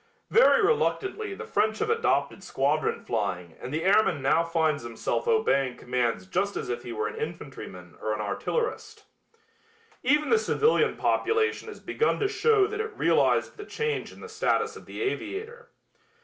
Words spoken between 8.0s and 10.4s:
or an artillerist. Even the